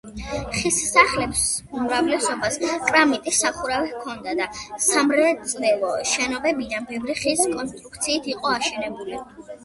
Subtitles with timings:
[0.59, 1.41] ხის სახლების
[1.79, 2.55] უმრავლესობას
[2.85, 4.47] კრამიტის სახურავი ჰქონდა და
[4.85, 9.21] სამრეწველო შენობებიდან ბევრი ხის კონსტრუქციით იყო აშენებული.